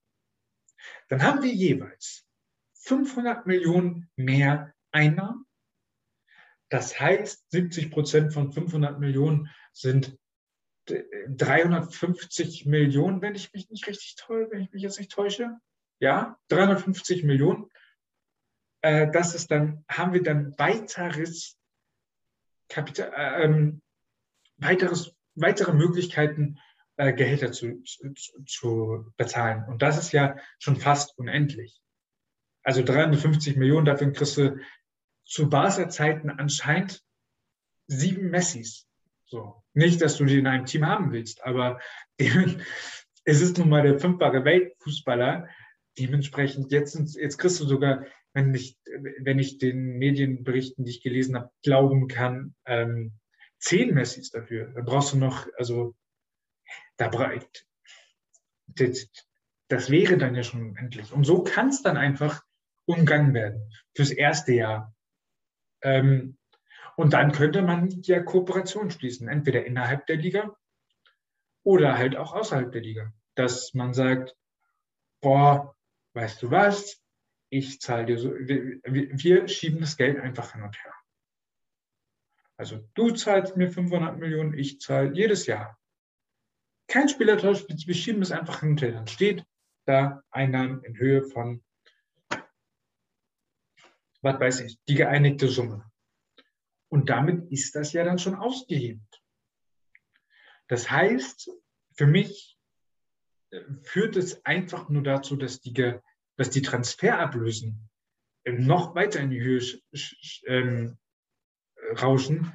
Dann 1.09 1.23
haben 1.23 1.43
wir 1.43 1.53
jeweils 1.53 2.27
500 2.75 3.47
Millionen 3.47 4.11
mehr 4.17 4.75
Einnahmen 4.93 5.47
das 6.69 6.99
heißt, 6.99 7.51
70 7.51 7.91
Prozent 7.91 8.33
von 8.33 8.53
500 8.53 8.99
Millionen 8.99 9.51
sind 9.73 10.19
350 10.87 12.67
Millionen, 12.67 13.23
wenn 13.23 13.35
ich 13.35 13.53
mich 13.53 13.69
nicht 13.71 13.87
richtig 13.87 14.17
täusche, 14.17 14.51
wenn 14.51 14.63
ich 14.63 14.73
mich 14.73 14.83
jetzt 14.83 14.99
nicht 14.99 15.13
täusche. 15.13 15.59
Ja, 15.99 16.39
350 16.49 17.25
Millionen. 17.25 17.71
Äh, 18.83 19.11
das 19.11 19.35
ist 19.35 19.51
dann, 19.51 19.85
haben 19.89 20.13
wir 20.13 20.23
dann 20.23 20.57
weiteres 20.59 21.57
Kapital, 22.69 23.13
äh, 23.17 23.45
ähm, 23.45 23.83
weiteres, 24.59 25.15
weitere 25.35 25.73
Möglichkeiten, 25.73 26.59
äh, 26.97 27.13
Gehälter 27.13 27.53
zu, 27.53 27.83
zu, 27.83 28.15
zu 28.45 29.13
bezahlen. 29.17 29.65
Und 29.69 29.83
das 29.83 29.99
ist 29.99 30.13
ja 30.13 30.37
schon 30.59 30.77
fast 30.77 31.17
unendlich. 31.19 31.81
Also 32.63 32.83
350 32.83 33.57
Millionen, 33.57 33.87
dafür 33.87 34.13
kriegst 34.13 34.37
du 34.37 34.59
zu 35.25 35.49
Barca-Zeiten 35.49 36.31
anscheinend 36.31 37.03
sieben 37.87 38.31
Messis. 38.31 38.89
So. 39.27 39.63
Nicht, 39.75 40.01
dass 40.01 40.17
du 40.17 40.25
die 40.25 40.39
in 40.39 40.47
einem 40.47 40.67
Team 40.67 40.87
haben 40.87 41.13
willst, 41.13 41.45
aber 41.45 41.81
es 42.19 43.41
ist 43.41 43.59
nun 43.59 43.69
mal 43.69 43.83
der 43.83 43.99
fünffache 43.99 44.45
Weltfußballer. 44.45 45.49
dementsprechend, 45.99 46.73
jetzt, 46.73 47.17
jetzt 47.17 47.39
kriegst 47.39 47.61
du 47.61 47.67
sogar, 47.67 48.05
wenn 48.33 48.55
ich, 48.55 48.79
wenn 49.21 49.39
ich 49.39 49.59
den 49.59 49.99
Medienberichten, 49.99 50.85
die 50.85 50.91
ich 50.91 51.03
gelesen 51.03 51.37
habe, 51.37 51.51
glauben 51.63 52.07
kann, 52.07 52.55
ähm, 52.67 53.13
zehn 53.59 53.95
Messis 53.95 54.31
dafür. 54.31 54.73
Da 54.75 54.83
brauchst 54.83 55.13
du 55.13 55.19
noch, 55.19 55.47
also 55.57 55.95
da 56.97 57.11
das, 58.67 59.11
das 59.69 59.91
wäre 59.91 60.19
dann 60.19 60.35
ja 60.35 60.43
schon 60.43 60.77
endlich. 60.77 61.13
Und 61.13 61.25
so 61.25 61.43
kann 61.43 61.69
es 61.69 61.83
dann 61.83 61.97
einfach 61.97 62.43
umgangen 62.87 63.35
werden 63.35 63.71
fürs 63.95 64.11
erste 64.11 64.53
Jahr. 64.53 64.95
Ähm, 65.83 66.39
und 66.97 67.13
dann 67.13 67.33
könnte 67.33 67.63
man 67.63 67.91
ja 68.03 68.23
Kooperation 68.23 68.91
schließen, 68.91 69.29
entweder 69.29 69.67
innerhalb 69.67 70.07
der 70.07 70.17
Liga 70.17 70.57
oder 71.63 71.99
halt 71.99 72.17
auch 72.17 72.33
außerhalb 72.33 72.73
der 72.73 72.81
Liga. 72.81 73.13
Dass 73.35 73.75
man 73.75 73.93
sagt, 73.93 74.35
boah, 75.21 75.77
weißt 76.15 76.43
du 76.43 76.51
was, 76.51 77.03
ich 77.51 77.81
zahle 77.81 78.07
dir 78.07 78.19
so, 78.19 78.33
wir, 78.33 78.81
wir, 78.85 79.49
schieben 79.49 79.81
das 79.81 79.97
Geld 79.97 80.19
einfach 80.19 80.53
hin 80.53 80.63
und 80.63 80.83
her. 80.83 80.95
Also 82.57 82.89
du 82.95 83.11
zahlst 83.11 83.57
mir 83.57 83.71
500 83.71 84.19
Millionen, 84.19 84.55
ich 84.55 84.81
zahle 84.81 85.13
jedes 85.13 85.47
Jahr. 85.47 85.79
Kein 86.97 87.11
Spielertausch, 87.11 87.67
schieben 87.93 88.23
es 88.23 88.33
einfach 88.33 88.63
und 88.63 88.81
her. 88.81 88.93
Dann 88.93 89.07
steht 89.07 89.45
da 89.85 90.23
Einnahmen 90.31 90.83
in 90.83 90.97
Höhe 90.97 91.25
von, 91.25 91.63
was 94.23 94.41
weiß 94.41 94.61
ich, 94.61 94.79
die 94.89 94.95
geeinigte 94.95 95.47
Summe. 95.49 95.93
Und 96.89 97.11
damit 97.11 97.53
ist 97.53 97.75
das 97.75 97.93
ja 97.93 98.03
dann 98.03 98.19
schon 98.19 98.35
ausgehebelt. 98.35 99.23
Das 100.69 100.91
heißt, 100.91 101.51
für 101.99 102.07
mich 102.07 102.57
äh, 103.51 103.61
führt 103.83 104.17
es 104.17 104.43
einfach 104.47 104.89
nur 104.89 105.03
dazu, 105.03 105.37
dass 105.37 105.61
die, 105.61 105.75
dass 106.37 106.49
die 106.49 106.63
Transferablösen 106.63 107.91
noch 108.47 108.95
weiter 108.95 109.21
in 109.21 109.29
die 109.29 109.43
Höhe 109.43 109.61
ähm, 110.47 110.97
rauschen, 112.01 112.55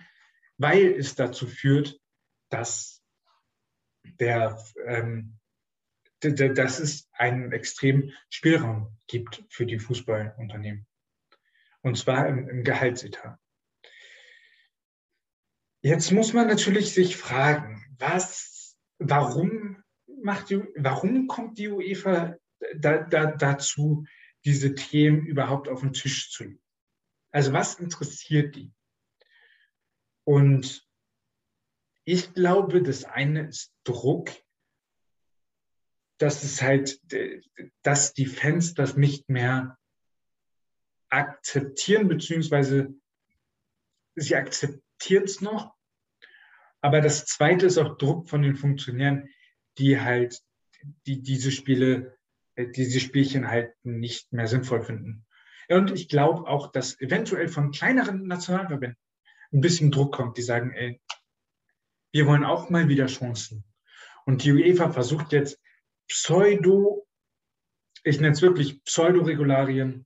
weil 0.58 0.94
es 0.94 1.14
dazu 1.14 1.46
führt, 1.46 2.02
dass, 2.50 3.01
der, 4.22 4.64
ähm, 4.86 5.38
dass 6.22 6.80
es 6.80 7.10
einen 7.14 7.52
extremen 7.52 8.14
Spielraum 8.30 8.96
gibt 9.08 9.44
für 9.50 9.66
die 9.66 9.80
Fußballunternehmen. 9.80 10.86
Und 11.82 11.98
zwar 11.98 12.28
im, 12.28 12.48
im 12.48 12.64
Gehaltsetat. 12.64 13.40
Jetzt 15.82 16.12
muss 16.12 16.34
man 16.34 16.48
natürlich 16.48 16.94
sich 16.94 17.18
fragen, 17.18 17.84
was, 17.98 18.78
warum 19.00 19.84
macht 20.06 20.52
die, 20.52 20.62
warum 20.76 21.26
kommt 21.26 21.58
die 21.58 21.70
UEFA 21.70 22.38
da, 22.76 23.00
da, 23.00 23.26
dazu, 23.26 24.06
diese 24.46 24.76
Themen 24.76 25.26
überhaupt 25.26 25.68
auf 25.68 25.82
den 25.82 25.94
Tisch 25.94 26.32
zu 26.32 26.44
legen? 26.44 26.62
Also 27.32 27.52
was 27.52 27.80
interessiert 27.80 28.56
die? 28.56 28.72
Und 30.24 30.88
ich 32.12 32.34
glaube, 32.34 32.84
das 32.84 33.06
eine 33.06 33.48
ist 33.48 33.72
Druck, 33.86 34.32
dass 36.18 36.44
es 36.44 36.62
halt, 36.62 37.00
dass 37.84 38.14
die 38.14 38.26
Fans 38.26 38.74
das 38.74 38.98
nicht 38.98 39.30
mehr 39.30 39.78
akzeptieren, 41.08 42.10
beziehungsweise 42.10 42.94
sie 44.16 44.36
akzeptieren 44.36 45.24
es 45.24 45.40
noch. 45.40 45.74
Aber 46.82 47.00
das 47.00 47.26
zweite 47.28 47.68
ist 47.68 47.78
auch 47.78 47.98
Druck 47.98 48.28
von 48.28 48.42
den 48.42 48.58
Funktionären, 48.58 49.30
die 49.78 50.02
halt 50.02 50.42
die 51.06 51.22
diese 51.22 51.50
Spiele, 51.50 52.18
diese 52.58 53.00
Spielchen 53.00 53.48
halt 53.48 53.74
nicht 53.84 54.34
mehr 54.34 54.48
sinnvoll 54.48 54.82
finden. 54.82 55.26
Und 55.70 55.92
ich 55.92 56.10
glaube 56.10 56.46
auch, 56.46 56.74
dass 56.74 57.00
eventuell 57.00 57.48
von 57.48 57.72
kleineren 57.72 58.28
Nationalverbänden 58.28 59.00
ein 59.54 59.62
bisschen 59.62 59.92
Druck 59.92 60.14
kommt, 60.14 60.38
die 60.38 60.42
sagen, 60.42 60.74
ey, 60.74 61.00
wir 62.12 62.28
wollen 62.28 62.44
auch 62.44 62.70
mal 62.70 62.88
wieder 62.88 63.08
Chancen. 63.08 63.64
Und 64.26 64.44
die 64.44 64.52
UEFA 64.52 64.92
versucht 64.92 65.32
jetzt 65.32 65.60
Pseudo, 66.08 67.08
ich 68.04 68.20
nenne 68.20 68.34
es 68.34 68.42
wirklich 68.42 68.84
Pseudo-Regularien 68.84 70.06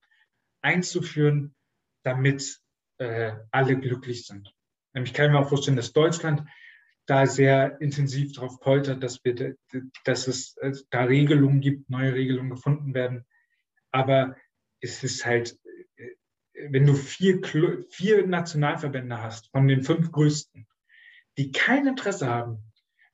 einzuführen, 0.61 1.55
damit 2.03 2.59
äh, 2.97 3.33
alle 3.51 3.79
glücklich 3.79 4.25
sind. 4.25 4.53
Ich 4.93 5.13
kann 5.13 5.31
mir 5.31 5.39
auch 5.39 5.49
vorstellen, 5.49 5.77
dass 5.77 5.93
Deutschland 5.93 6.47
da 7.05 7.25
sehr 7.27 7.79
intensiv 7.81 8.33
darauf 8.33 8.59
poltert, 8.59 9.03
dass, 9.03 9.23
wir, 9.23 9.55
dass 10.05 10.27
es 10.27 10.55
äh, 10.57 10.73
da 10.89 11.03
Regelungen 11.03 11.61
gibt, 11.61 11.89
neue 11.89 12.13
Regelungen 12.13 12.51
gefunden 12.51 12.93
werden. 12.93 13.25
Aber 13.91 14.35
es 14.79 15.03
ist 15.03 15.25
halt 15.25 15.57
wenn 16.69 16.85
du 16.85 16.93
vier, 16.93 17.41
vier 17.89 18.27
Nationalverbände 18.27 19.21
hast, 19.21 19.49
von 19.51 19.67
den 19.67 19.83
fünf 19.83 20.11
größten, 20.11 20.67
die 21.37 21.51
kein 21.51 21.87
Interesse 21.87 22.27
haben, 22.27 22.71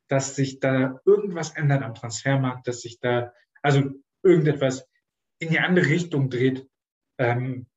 dass 0.07 0.35
sich 0.35 0.59
da 0.59 0.99
irgendwas 1.05 1.51
ändert 1.55 1.83
am 1.83 1.95
Transfermarkt, 1.95 2.67
dass 2.67 2.81
sich 2.81 2.99
da, 2.99 3.33
also 3.61 3.91
irgendetwas 4.23 4.87
in 5.39 5.49
die 5.49 5.59
andere 5.59 5.85
Richtung 5.85 6.29
dreht, 6.29 6.69
ähm, 7.17 7.67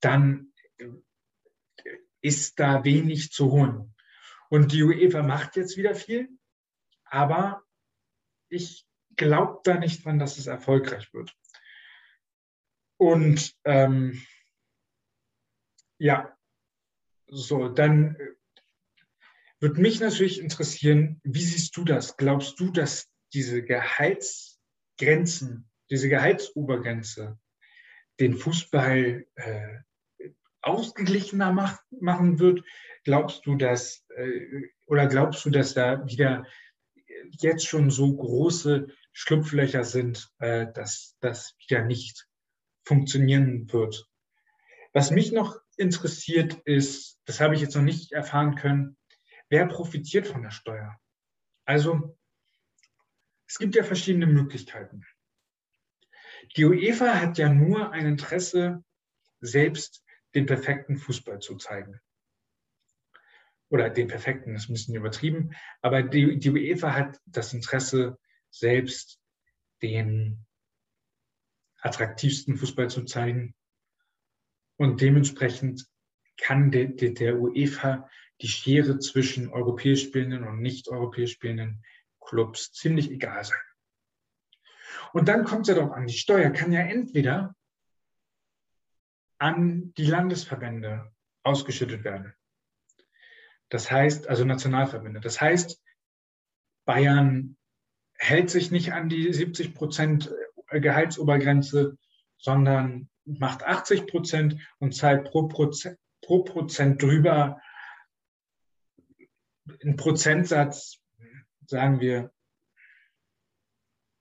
dann 0.00 0.52
ist 2.20 2.58
da 2.58 2.84
wenig 2.84 3.32
zu 3.32 3.52
holen. 3.52 3.94
Und 4.48 4.72
die 4.72 4.82
UEFA 4.82 5.22
macht 5.22 5.56
jetzt 5.56 5.76
wieder 5.76 5.94
viel, 5.94 6.28
aber 7.04 7.64
ich 8.48 8.86
glaube 9.14 9.60
da 9.64 9.78
nicht 9.78 10.04
dran, 10.04 10.18
dass 10.18 10.38
es 10.38 10.46
erfolgreich 10.46 11.12
wird. 11.12 11.36
Und 12.96 13.54
ähm, 13.64 14.20
ja, 15.98 16.36
so, 17.26 17.68
dann 17.68 18.16
äh, 18.16 18.37
würde 19.60 19.80
mich 19.80 20.00
natürlich 20.00 20.40
interessieren, 20.40 21.20
wie 21.24 21.42
siehst 21.42 21.76
du 21.76 21.84
das? 21.84 22.16
Glaubst 22.16 22.58
du, 22.60 22.70
dass 22.70 23.08
diese 23.32 23.62
Gehaltsgrenzen, 23.62 25.68
diese 25.90 26.08
Gehaltsobergrenze 26.08 27.38
den 28.20 28.34
Fußball 28.34 29.26
äh, 29.34 29.78
ausgeglichener 30.60 31.52
macht, 31.52 31.80
machen 31.90 32.38
wird? 32.38 32.62
Glaubst 33.04 33.46
du, 33.46 33.56
dass 33.56 34.04
äh, 34.16 34.68
oder 34.86 35.06
glaubst 35.06 35.44
du, 35.44 35.50
dass 35.50 35.74
da 35.74 36.06
wieder 36.06 36.46
jetzt 37.40 37.66
schon 37.66 37.90
so 37.90 38.14
große 38.14 38.88
Schlupflöcher 39.12 39.84
sind, 39.84 40.30
äh, 40.38 40.66
dass 40.72 41.16
das 41.20 41.54
wieder 41.58 41.84
nicht 41.84 42.26
funktionieren 42.84 43.72
wird. 43.72 44.08
Was 44.92 45.10
mich 45.10 45.32
noch 45.32 45.60
interessiert 45.76 46.54
ist, 46.64 47.18
das 47.26 47.40
habe 47.40 47.54
ich 47.54 47.60
jetzt 47.60 47.76
noch 47.76 47.82
nicht 47.82 48.12
erfahren 48.12 48.54
können, 48.54 48.96
wer 49.48 49.66
profitiert 49.66 50.26
von 50.26 50.42
der 50.42 50.50
Steuer? 50.50 51.00
Also 51.64 52.16
es 53.46 53.58
gibt 53.58 53.74
ja 53.74 53.82
verschiedene 53.82 54.26
Möglichkeiten. 54.26 55.04
Die 56.56 56.64
UEFA 56.64 57.20
hat 57.20 57.38
ja 57.38 57.48
nur 57.48 57.92
ein 57.92 58.06
Interesse, 58.06 58.84
selbst 59.40 60.04
den 60.34 60.46
perfekten 60.46 60.96
Fußball 60.96 61.40
zu 61.40 61.56
zeigen. 61.56 62.00
Oder 63.70 63.90
den 63.90 64.08
perfekten, 64.08 64.54
das 64.54 64.64
ist 64.64 64.68
ein 64.68 64.72
bisschen 64.74 64.94
übertrieben, 64.94 65.54
aber 65.82 66.02
die, 66.02 66.38
die 66.38 66.50
UEFA 66.50 66.94
hat 66.94 67.20
das 67.26 67.52
Interesse, 67.52 68.18
selbst 68.50 69.20
den 69.82 70.46
attraktivsten 71.80 72.56
Fußball 72.56 72.88
zu 72.88 73.04
zeigen. 73.04 73.54
Und 74.76 75.00
dementsprechend 75.00 75.86
kann 76.38 76.70
der, 76.70 76.86
der, 76.86 77.10
der 77.10 77.38
UEFA 77.38 78.08
die 78.40 78.48
Schere 78.48 78.98
zwischen 78.98 79.48
europäisch 79.48 80.04
spielenden 80.04 80.44
und 80.44 80.60
nicht 80.60 80.88
europäisch 80.88 81.32
spielenden 81.32 81.82
Clubs 82.20 82.72
ziemlich 82.72 83.10
egal 83.10 83.44
sein. 83.44 83.58
Und 85.12 85.28
dann 85.28 85.44
kommt 85.44 85.62
es 85.62 85.74
ja 85.74 85.82
doch 85.82 85.92
an, 85.92 86.06
die 86.06 86.16
Steuer 86.16 86.50
kann 86.50 86.72
ja 86.72 86.80
entweder 86.80 87.54
an 89.38 89.92
die 89.96 90.06
Landesverbände 90.06 91.12
ausgeschüttet 91.42 92.04
werden. 92.04 92.34
Das 93.68 93.90
heißt, 93.90 94.28
also 94.28 94.44
Nationalverbände. 94.44 95.20
Das 95.20 95.40
heißt, 95.40 95.82
Bayern 96.84 97.56
hält 98.14 98.50
sich 98.50 98.70
nicht 98.70 98.92
an 98.92 99.08
die 99.08 99.32
70 99.32 99.74
Prozent 99.74 100.34
Gehaltsobergrenze, 100.70 101.96
sondern 102.36 103.08
macht 103.24 103.62
80 103.62 104.06
Prozent 104.06 104.56
und 104.78 104.94
zahlt 104.94 105.30
pro 105.30 105.48
Prozent, 105.48 105.98
pro 106.20 106.42
Prozent 106.42 107.02
drüber 107.02 107.60
einen 109.82 109.96
Prozentsatz, 109.96 110.98
sagen 111.66 112.00
wir, 112.00 112.32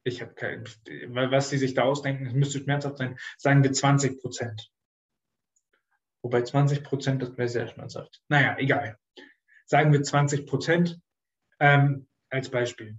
ich 0.04 0.22
habe 0.22 0.34
kein, 0.34 0.64
was 1.10 1.50
sie 1.50 1.58
sich 1.58 1.74
da 1.74 1.84
ausdenken, 1.84 2.28
es 2.28 2.34
müsste 2.34 2.60
schmerzhaft 2.60 2.98
sein, 2.98 3.18
sagen 3.38 3.64
wir 3.64 3.74
20 3.74 4.22
Prozent. 4.22 4.70
Wobei 6.22 6.42
20 6.42 6.84
Prozent, 6.84 7.22
das 7.22 7.38
wäre 7.38 7.50
sehr 7.50 7.68
schmerzhaft. 7.68 8.22
Naja, 8.28 8.58
egal. 8.58 8.98
Sagen 9.66 9.92
wir 9.92 10.02
20 10.02 10.46
Prozent 10.46 11.00
ähm, 11.60 12.08
als 12.30 12.50
Beispiel. 12.50 12.98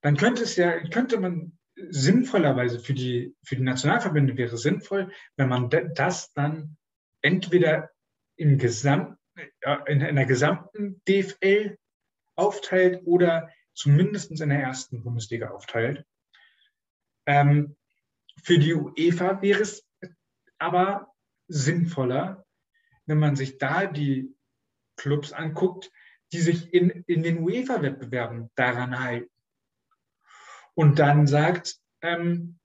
Dann 0.00 0.16
könnte 0.16 0.42
es 0.42 0.56
ja, 0.56 0.80
könnte 0.88 1.18
man 1.18 1.58
sinnvollerweise 1.76 2.80
für 2.80 2.94
die, 2.94 3.34
für 3.44 3.56
die 3.56 3.62
Nationalverbände 3.62 4.36
wäre 4.36 4.56
sinnvoll, 4.56 5.12
wenn 5.36 5.48
man 5.48 5.70
das 5.70 6.32
dann 6.32 6.76
entweder 7.22 7.90
im 8.42 8.58
Gesamt, 8.58 9.16
in 9.86 10.02
einer 10.02 10.26
gesamten 10.26 11.00
DFL 11.08 11.78
aufteilt 12.36 13.02
oder 13.04 13.50
zumindest 13.72 14.30
in 14.32 14.48
der 14.48 14.60
ersten 14.60 15.02
Bundesliga 15.02 15.50
aufteilt. 15.50 16.04
Ähm, 17.26 17.76
für 18.42 18.58
die 18.58 18.74
UEFA 18.74 19.40
wäre 19.40 19.62
es 19.62 19.86
aber 20.58 21.14
sinnvoller, 21.46 22.44
wenn 23.06 23.18
man 23.18 23.36
sich 23.36 23.58
da 23.58 23.86
die 23.86 24.34
Clubs 24.96 25.32
anguckt, 25.32 25.90
die 26.32 26.40
sich 26.40 26.74
in, 26.74 26.90
in 27.06 27.22
den 27.22 27.38
UEFA-Wettbewerben 27.38 28.50
daran 28.56 28.98
halten. 28.98 29.30
Und 30.74 30.98
dann 30.98 31.26
sagt, 31.26 31.78
ähm, 32.00 32.58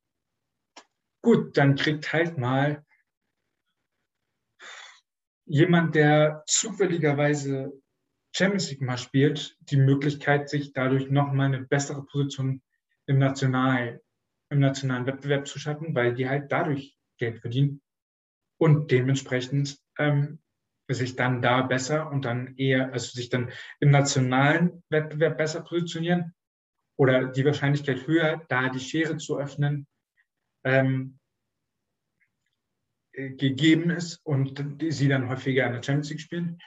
gut, 1.21 1.55
dann 1.57 1.75
kriegt 1.75 2.11
halt 2.13 2.37
mal 2.37 2.85
jemand, 5.47 5.95
der 5.95 6.43
zufälligerweise 6.45 7.73
Champions 8.35 8.69
League 8.69 8.81
mal 8.81 8.97
spielt, 8.97 9.57
die 9.61 9.77
Möglichkeit, 9.77 10.49
sich 10.49 10.73
dadurch 10.73 11.09
nochmal 11.09 11.47
eine 11.47 11.63
bessere 11.63 12.05
Position 12.05 12.61
im, 13.07 13.17
National, 13.17 14.01
im 14.49 14.59
nationalen 14.59 15.05
Wettbewerb 15.05 15.47
zu 15.47 15.57
schaffen, 15.57 15.95
weil 15.95 16.13
die 16.13 16.29
halt 16.29 16.51
dadurch 16.51 16.95
Geld 17.17 17.39
verdienen 17.39 17.81
und 18.59 18.91
dementsprechend 18.91 19.79
ähm, 19.97 20.39
sich 20.89 21.15
dann 21.15 21.41
da 21.41 21.61
besser 21.63 22.11
und 22.11 22.25
dann 22.25 22.55
eher, 22.57 22.93
also 22.93 23.11
sich 23.11 23.29
dann 23.29 23.51
im 23.79 23.89
nationalen 23.91 24.83
Wettbewerb 24.89 25.37
besser 25.37 25.61
positionieren 25.61 26.33
oder 26.97 27.25
die 27.25 27.45
Wahrscheinlichkeit 27.45 28.07
höher, 28.07 28.45
da 28.49 28.69
die 28.69 28.79
Schere 28.79 29.17
zu 29.17 29.37
öffnen, 29.37 29.87
ähm, 30.63 31.19
äh, 31.25 31.26
gegeben 33.17 33.89
ist 33.89 34.17
und 34.23 34.63
sie 34.89 35.07
dann 35.07 35.27
häufiger 35.27 35.65
in 35.65 35.73
der 35.73 35.83
Champions 35.83 36.09
League 36.11 36.21
spielen. 36.21 36.61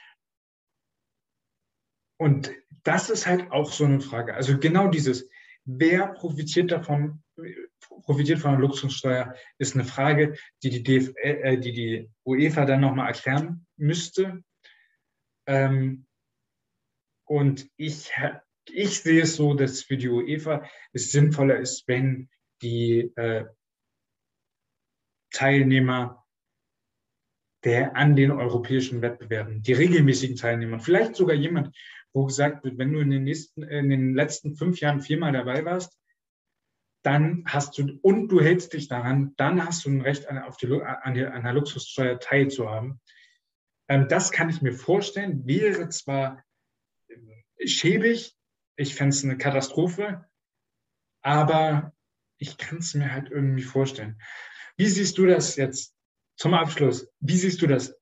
Und 2.19 2.51
das 2.83 3.09
ist 3.09 3.25
halt 3.25 3.51
auch 3.51 3.71
so 3.71 3.85
eine 3.85 4.01
Frage. 4.01 4.35
Also 4.35 4.59
genau 4.59 4.89
dieses, 4.89 5.29
wer 5.63 6.07
profitiert 6.07 6.71
davon, 6.71 7.23
profitiert 8.03 8.39
von 8.39 8.51
der 8.51 8.59
Luxussteuer, 8.59 9.33
ist 9.57 9.75
eine 9.75 9.85
Frage, 9.85 10.37
die 10.61 10.69
die, 10.69 10.83
DF 10.83 11.13
äh, 11.15 11.57
die, 11.57 11.71
die 11.71 12.11
UEFA 12.25 12.65
dann 12.65 12.81
nochmal 12.81 13.07
erklären 13.07 13.65
müsste. 13.77 14.43
Ähm, 15.47 16.05
und 17.25 17.69
ich, 17.77 18.11
ich 18.69 18.99
sehe 18.99 19.23
es 19.23 19.37
so, 19.37 19.53
dass 19.53 19.83
für 19.83 19.97
die 19.97 20.09
UEFA 20.09 20.69
es 20.91 21.11
sinnvoller 21.11 21.57
ist, 21.57 21.87
wenn 21.87 22.29
die 22.61 23.11
äh, 23.15 23.45
Teilnehmer 25.31 26.20
der 27.63 27.95
an 27.95 28.15
den 28.15 28.31
europäischen 28.31 29.01
Wettbewerben, 29.01 29.61
die 29.61 29.73
regelmäßigen 29.73 30.35
Teilnehmer, 30.35 30.79
vielleicht 30.79 31.15
sogar 31.15 31.35
jemand, 31.35 31.75
wo 32.13 32.25
gesagt 32.25 32.63
wird, 32.63 32.77
wenn 32.77 32.91
du 32.91 32.99
in 32.99 33.09
den, 33.09 33.23
nächsten, 33.23 33.63
in 33.63 33.89
den 33.89 34.13
letzten 34.13 34.55
fünf 34.55 34.79
Jahren 34.79 35.01
viermal 35.01 35.31
dabei 35.31 35.63
warst, 35.63 35.97
dann 37.03 37.43
hast 37.47 37.77
du, 37.77 37.99
und 38.01 38.27
du 38.27 38.41
hältst 38.41 38.73
dich 38.73 38.87
daran, 38.87 39.33
dann 39.37 39.65
hast 39.65 39.85
du 39.85 39.89
ein 39.89 40.01
Recht 40.01 40.27
an, 40.27 40.37
auf 40.39 40.57
die, 40.57 40.71
an, 40.81 41.13
die, 41.13 41.25
an 41.25 41.43
der 41.43 41.53
Luxussteuer 41.53 42.19
teilzuhaben. 42.19 42.99
Ähm, 43.87 44.07
das 44.07 44.31
kann 44.31 44.49
ich 44.49 44.61
mir 44.61 44.73
vorstellen, 44.73 45.45
wäre 45.47 45.89
zwar 45.89 46.43
schäbig, 47.65 48.35
ich 48.75 48.95
fände 48.95 49.15
es 49.15 49.23
eine 49.23 49.37
Katastrophe, 49.37 50.25
aber 51.21 51.93
ich 52.37 52.57
kann 52.57 52.79
es 52.79 52.93
mir 52.93 53.11
halt 53.11 53.29
irgendwie 53.29 53.63
vorstellen. 53.63 54.19
Wie 54.77 54.87
siehst 54.87 55.17
du 55.17 55.25
das 55.25 55.55
jetzt 55.55 55.95
zum 56.41 56.55
Abschluss? 56.55 57.07
Wie 57.19 57.37
siehst 57.37 57.61
du 57.61 57.67
das? 57.67 57.95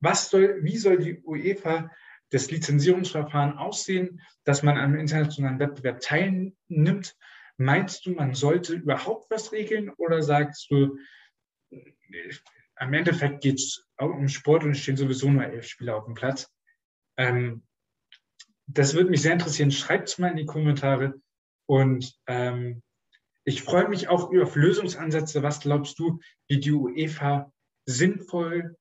Was 0.00 0.28
soll, 0.28 0.62
wie 0.62 0.76
soll 0.76 0.98
die 0.98 1.22
UEFA 1.22 1.90
das 2.28 2.50
Lizenzierungsverfahren 2.50 3.56
aussehen, 3.56 4.20
dass 4.44 4.62
man 4.62 4.76
am 4.76 4.94
internationalen 4.94 5.58
Wettbewerb 5.58 6.00
teilnimmt? 6.00 7.16
Meinst 7.56 8.04
du, 8.04 8.10
man 8.10 8.34
sollte 8.34 8.74
überhaupt 8.74 9.30
was 9.30 9.52
regeln 9.52 9.88
oder 9.96 10.20
sagst 10.22 10.70
du, 10.70 10.98
am 12.76 12.92
Endeffekt 12.92 13.40
geht 13.40 13.58
es 13.58 13.88
um 13.96 14.28
Sport 14.28 14.64
und 14.64 14.72
es 14.72 14.80
stehen 14.80 14.98
sowieso 14.98 15.30
nur 15.30 15.44
elf 15.44 15.66
Spieler 15.66 15.96
auf 15.96 16.04
dem 16.04 16.14
Platz? 16.14 16.52
Ähm, 17.16 17.62
das 18.66 18.92
würde 18.92 19.08
mich 19.08 19.22
sehr 19.22 19.32
interessieren. 19.32 19.70
Schreibt 19.70 20.10
es 20.10 20.18
mal 20.18 20.30
in 20.30 20.36
die 20.36 20.44
Kommentare. 20.44 21.14
Und 21.64 22.14
ähm, 22.26 22.82
ich 23.44 23.62
freue 23.62 23.88
mich 23.88 24.08
auch 24.08 24.30
auf 24.30 24.56
Lösungsansätze. 24.56 25.42
Was 25.42 25.60
glaubst 25.60 25.98
du, 25.98 26.20
wie 26.48 26.60
die 26.60 26.72
UEFA 26.72 27.50
sinnvoll 27.88 28.76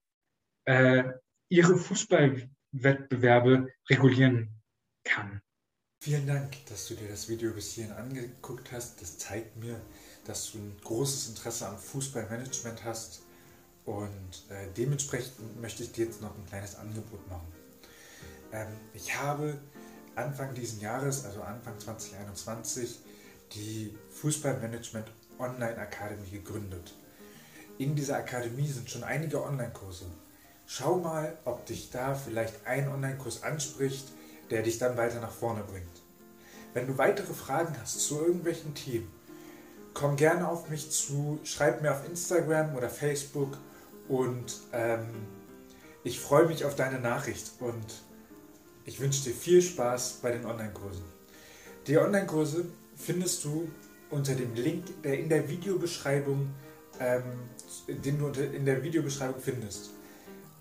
äh, 0.65 1.03
ihre 1.49 1.77
Fußballwettbewerbe 1.77 3.71
regulieren 3.89 4.61
kann? 5.03 5.41
Vielen 6.03 6.27
Dank, 6.27 6.65
dass 6.67 6.87
du 6.87 6.95
dir 6.95 7.07
das 7.07 7.27
Video 7.29 7.51
bis 7.53 7.71
hierhin 7.73 7.93
angeguckt 7.93 8.71
hast. 8.71 9.01
Das 9.01 9.17
zeigt 9.17 9.55
mir, 9.55 9.81
dass 10.25 10.51
du 10.51 10.59
ein 10.59 10.77
großes 10.83 11.29
Interesse 11.29 11.67
am 11.67 11.77
Fußballmanagement 11.77 12.83
hast. 12.83 13.23
Und 13.85 14.43
äh, 14.49 14.67
dementsprechend 14.75 15.59
möchte 15.61 15.83
ich 15.83 15.93
dir 15.93 16.05
jetzt 16.05 16.21
noch 16.21 16.37
ein 16.37 16.45
kleines 16.45 16.75
Angebot 16.75 17.25
machen. 17.29 17.47
Ähm, 18.51 18.67
ich 18.93 19.17
habe 19.17 19.57
Anfang 20.15 20.53
dieses 20.53 20.81
Jahres, 20.81 21.23
also 21.23 21.41
Anfang 21.41 21.79
2021, 21.79 22.99
die 23.53 23.97
Fußballmanagement 24.09 25.09
Online 25.39 25.77
Academy 25.77 26.29
gegründet. 26.29 26.93
In 27.77 27.95
dieser 27.95 28.17
Akademie 28.17 28.67
sind 28.67 28.89
schon 28.89 29.03
einige 29.03 29.43
Online-Kurse. 29.43 30.05
Schau 30.65 30.97
mal, 30.97 31.37
ob 31.45 31.65
dich 31.67 31.91
da 31.91 32.15
vielleicht 32.15 32.65
ein 32.65 32.89
Online-Kurs 32.89 33.43
anspricht, 33.43 34.07
der 34.49 34.63
dich 34.63 34.79
dann 34.79 34.97
weiter 34.97 35.21
nach 35.21 35.31
vorne 35.31 35.63
bringt. 35.63 36.01
Wenn 36.73 36.87
du 36.87 36.97
weitere 36.97 37.33
Fragen 37.33 37.75
hast 37.79 37.99
zu 37.99 38.19
irgendwelchen 38.19 38.73
Themen, 38.73 39.11
komm 39.93 40.15
gerne 40.15 40.47
auf 40.47 40.69
mich 40.69 40.89
zu, 40.89 41.39
schreib 41.43 41.81
mir 41.81 41.91
auf 41.91 42.07
Instagram 42.07 42.75
oder 42.75 42.89
Facebook 42.89 43.57
und 44.07 44.57
ähm, 44.73 45.07
ich 46.03 46.19
freue 46.19 46.47
mich 46.47 46.65
auf 46.65 46.75
deine 46.75 46.99
Nachricht 46.99 47.51
und 47.59 48.01
ich 48.85 48.99
wünsche 48.99 49.23
dir 49.23 49.35
viel 49.35 49.61
Spaß 49.61 50.19
bei 50.23 50.31
den 50.31 50.45
Online-Kursen. 50.45 51.05
Die 51.85 51.97
Online-Kurse 51.97 52.65
findest 52.95 53.43
du 53.43 53.69
unter 54.09 54.33
dem 54.33 54.55
Link, 54.55 55.03
der 55.03 55.19
in 55.19 55.29
der 55.29 55.47
Videobeschreibung, 55.47 56.49
ähm, 56.99 57.23
den 57.87 58.19
du 58.19 58.27
in 58.27 58.65
der 58.65 58.83
Videobeschreibung 58.83 59.39
findest. 59.41 59.91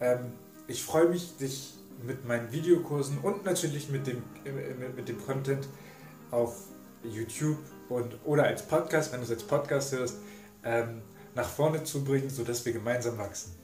Ähm, 0.01 0.33
ich 0.67 0.83
freue 0.83 1.09
mich, 1.09 1.37
dich 1.37 1.75
mit 2.05 2.27
meinen 2.27 2.53
Videokursen 2.53 3.19
und 3.19 3.45
natürlich 3.45 3.89
mit 3.89 4.07
dem, 4.07 4.23
mit, 4.45 4.97
mit 4.97 5.09
dem 5.09 5.25
Content 5.25 5.67
auf 6.31 6.57
YouTube 7.03 7.59
und 7.89 8.19
oder 8.25 8.45
als 8.45 8.67
Podcast, 8.67 9.13
wenn 9.13 9.21
du 9.21 9.25
es 9.25 9.31
als 9.31 9.45
Podcast 9.45 9.93
hörst, 9.93 10.17
ähm, 10.65 11.03
nach 11.35 11.49
vorne 11.49 11.85
zu 11.85 12.05
bringen, 12.05 12.31
sodass 12.31 12.65
wir 12.65 12.73
gemeinsam 12.73 13.19
wachsen. 13.19 13.57